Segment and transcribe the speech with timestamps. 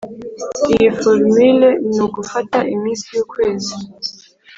[0.73, 3.73] iyi forumule ni ugufata iminsi y’ukwezi